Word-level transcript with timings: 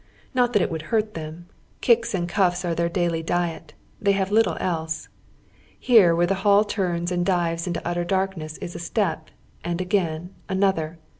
Kot 0.35 0.53
that 0.53 0.63
it 0.63 0.71
would 0.71 0.81
hurt 0.89 1.13
them; 1.13 1.45
kicks 1.79 2.15
and 2.15 2.27
enffs 2.27 2.65
are 2.65 2.73
their 2.73 2.89
daily 2.89 3.21
diet. 3.21 3.75
They 4.01 4.13
have 4.13 4.31
lit 4.31 4.45
tle 4.45 4.57
else. 4.59 5.09
Here 5.79 6.15
where 6.15 6.25
the 6.25 6.33
hall 6.41 6.63
turns 6.63 7.11
and 7.11 7.23
dives 7.23 7.67
into 7.67 7.87
utter 7.87 8.03
darkness 8.03 8.57
is 8.57 8.73
a 8.73 8.79
step, 8.79 9.29
and 9.63 9.77
anothei', 9.77 10.29
anotlier. 10.49 10.97